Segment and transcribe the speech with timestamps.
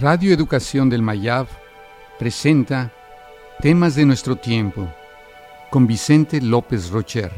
[0.00, 1.48] Radio Educación del Mayab
[2.20, 2.92] presenta
[3.60, 4.88] Temas de nuestro tiempo
[5.70, 7.32] con Vicente López Rocher.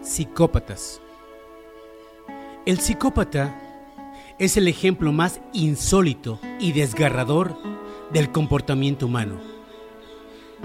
[0.00, 1.00] Psicópatas.
[2.64, 3.61] El psicópata
[4.38, 7.56] es el ejemplo más insólito y desgarrador
[8.12, 9.40] del comportamiento humano,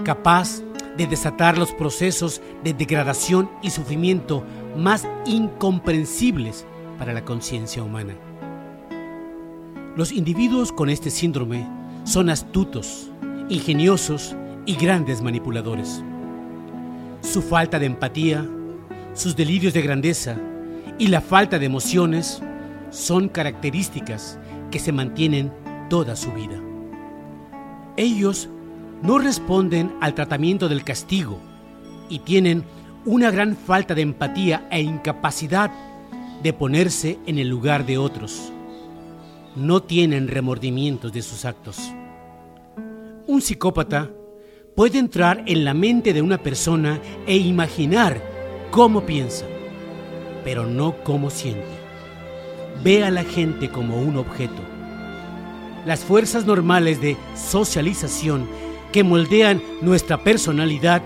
[0.04, 0.62] capaz
[0.96, 4.44] de desatar los procesos de degradación y sufrimiento
[4.76, 6.66] más incomprensibles
[6.98, 8.14] para la conciencia humana.
[9.96, 11.66] Los individuos con este síndrome
[12.04, 13.10] son astutos,
[13.48, 16.02] ingeniosos y grandes manipuladores.
[17.20, 18.46] Su falta de empatía,
[19.14, 20.36] sus delirios de grandeza
[20.98, 22.42] y la falta de emociones
[22.90, 24.38] son características
[24.70, 25.52] que se mantienen
[25.88, 26.60] toda su vida.
[27.96, 28.48] Ellos
[29.02, 31.38] no responden al tratamiento del castigo
[32.08, 32.64] y tienen
[33.04, 35.70] una gran falta de empatía e incapacidad
[36.42, 38.52] de ponerse en el lugar de otros.
[39.56, 41.92] No tienen remordimientos de sus actos.
[43.26, 44.10] Un psicópata
[44.74, 48.22] puede entrar en la mente de una persona e imaginar
[48.70, 49.44] cómo piensa,
[50.44, 51.77] pero no cómo siente.
[52.82, 54.62] Ve a la gente como un objeto.
[55.84, 58.46] Las fuerzas normales de socialización
[58.92, 61.02] que moldean nuestra personalidad,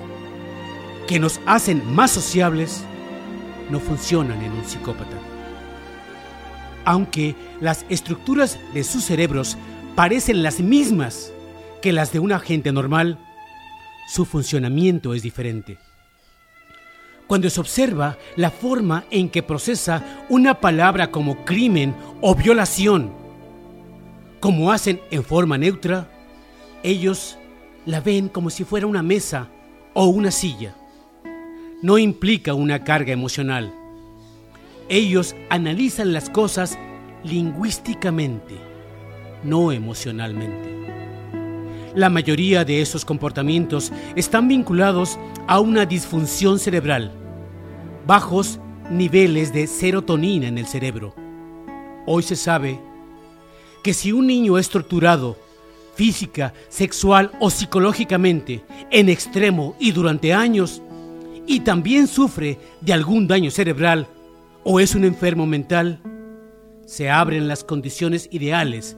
[1.07, 2.85] que nos hacen más sociables,
[3.71, 5.17] no funcionan en un psicópata.
[6.85, 9.57] Aunque las estructuras de sus cerebros
[9.95, 11.33] parecen las mismas
[11.81, 13.19] que las de un agente normal,
[14.09, 15.79] su funcionamiento es diferente
[17.33, 23.11] cuando se observa la forma en que procesa una palabra como crimen o violación,
[24.39, 26.11] como hacen en forma neutra,
[26.83, 27.39] ellos
[27.87, 29.49] la ven como si fuera una mesa
[29.95, 30.77] o una silla.
[31.81, 33.73] No implica una carga emocional.
[34.91, 36.79] Ellos analizan las cosas
[37.25, 38.57] lingüísticamente,
[39.43, 40.69] no emocionalmente.
[41.95, 47.21] La mayoría de esos comportamientos están vinculados a una disfunción cerebral
[48.07, 48.59] bajos
[48.91, 51.15] niveles de serotonina en el cerebro.
[52.07, 52.81] Hoy se sabe
[53.83, 55.37] que si un niño es torturado
[55.95, 60.83] física, sexual o psicológicamente en extremo y durante años,
[61.47, 64.07] y también sufre de algún daño cerebral
[64.65, 66.01] o es un enfermo mental,
[66.87, 68.97] se abren las condiciones ideales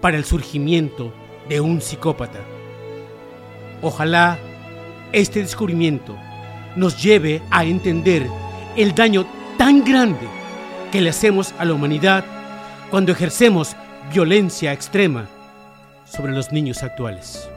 [0.00, 1.12] para el surgimiento
[1.48, 2.40] de un psicópata.
[3.82, 4.38] Ojalá
[5.12, 6.16] este descubrimiento
[6.76, 8.26] nos lleve a entender
[8.76, 9.26] el daño
[9.58, 10.26] tan grande
[10.90, 12.24] que le hacemos a la humanidad
[12.90, 13.76] cuando ejercemos
[14.12, 15.26] violencia extrema
[16.04, 17.48] sobre los niños actuales.